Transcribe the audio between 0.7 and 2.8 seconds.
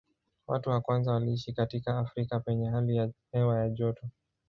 kwanza waliishi katika Afrika penye